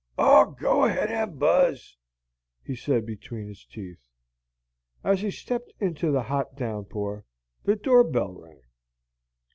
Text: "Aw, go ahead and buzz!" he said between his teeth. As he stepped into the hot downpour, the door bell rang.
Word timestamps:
"Aw, 0.17 0.45
go 0.45 0.85
ahead 0.85 1.11
and 1.11 1.37
buzz!" 1.37 1.95
he 2.63 2.75
said 2.75 3.05
between 3.05 3.47
his 3.47 3.63
teeth. 3.65 4.01
As 5.03 5.21
he 5.21 5.29
stepped 5.29 5.73
into 5.79 6.11
the 6.11 6.23
hot 6.23 6.55
downpour, 6.57 7.23
the 7.65 7.75
door 7.75 8.03
bell 8.03 8.33
rang. 8.33 8.61